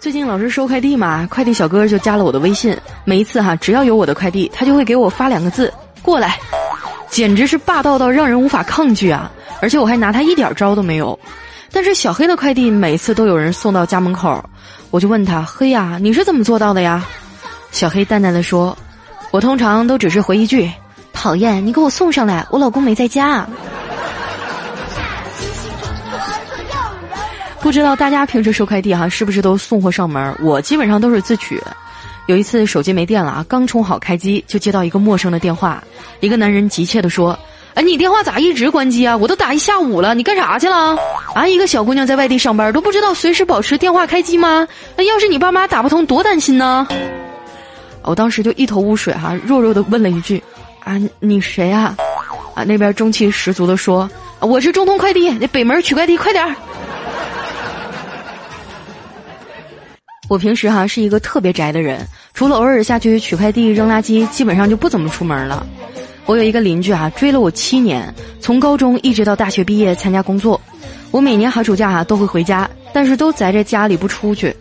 [0.00, 2.74] 最近老是收快递嘛，快递小哥就加了我的微信。
[3.04, 6.38] 每一次哈，只要有我的快递，他就会给我发两个字：“过来。”
[7.10, 9.30] 简直是霸道到让人无法抗拒啊！
[9.60, 11.18] 而且我还拿他一点招都没有。
[11.70, 14.42] 但是小黑的快递每次都有人送到家门口，
[14.90, 17.04] 我就问他：“黑呀，你是怎么做到的呀？”
[17.70, 18.74] 小黑淡淡的说
[19.30, 20.70] ：“我通常都只是回一句，
[21.12, 23.46] 讨厌，你给我送上来，我老公没在家。”
[27.62, 30.34] 不知道大家平时收快递哈，是不是都送货上门？
[30.40, 31.60] 我基本上都是自取。
[32.26, 35.82] 有一次手机没电了啊，刚充好开机，就接到一个陌生的电话。
[36.20, 37.38] 一个男人急切地说
[37.74, 39.16] ：“哎，你电话咋一直关机啊？
[39.16, 40.96] 我都打一下午了，你干啥去了？
[41.34, 44.66] 啊，一个小姑娘在外地上班，都不知道随时保持电话开机吗？
[44.96, 46.86] 那要是你爸妈打不通，多担心呢！”
[48.02, 50.42] 我当时就一头雾水哈，弱弱的问了一句
[50.84, 51.94] ：“啊，你谁啊？”
[52.54, 54.08] 啊，那边中气十足的说
[54.40, 56.54] ：“我是中通快递，那北门取快递，快点儿。”
[60.30, 65.66] 我平时哈是一个特别宅的人，除了偶尔下去取快递、扔垃圾，基本上就不怎么出门了。
[66.24, 70.60] 我有一个邻居啊，追了我七年，从高中一直到大学毕业参加工作。
[71.10, 74.54] 我每年寒暑假哈都会回家，但是都宅在家里不出去。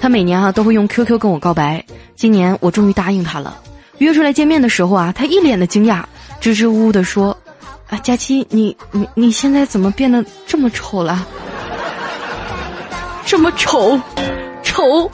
[0.00, 1.84] 他每年啊都会用 QQ 跟我告白，
[2.14, 3.60] 今年我终于答应他了。
[3.98, 6.04] 约出来见面的时候啊，他一脸的惊讶，
[6.40, 7.36] 支支吾吾的说
[7.90, 11.26] ：“啊，佳期，你你你现在怎么变得这么丑了？
[13.26, 14.00] 这么丑。”
[14.78, 15.10] 丑！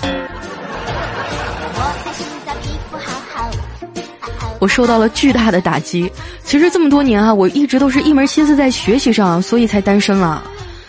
[4.59, 6.11] 我受到了巨大的打击。
[6.45, 10.42] 其实这么多年啊，我一直都是一门心思在学习上，所以才单身了。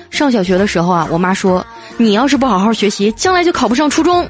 [0.10, 1.66] 上小学的时候啊，我妈说
[1.96, 4.28] ：“你要是不好好学习，将来就考不上初中。”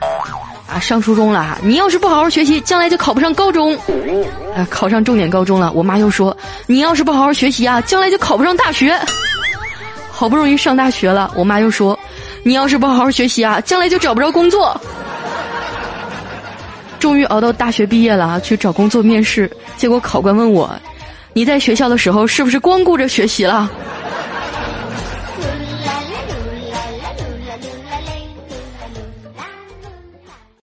[0.70, 3.76] 啊，上初中了，你要是不好好学习，将来就考不上高中。
[4.56, 6.36] 啊，考上重点高中了，我妈又说
[6.68, 8.96] ：“你要是不好好学习啊，将来就考不上大学。”
[10.12, 11.98] 好不容易上大学了，我妈又说。
[12.48, 14.80] 你要是不好好学习啊，将来就找不着工作。
[17.00, 20.70] 终于熬到大学毕业了啊，去找工作面试，结果考官问我
[21.34, 23.68] ：“你在学校的时候是不是光顾着学习了？”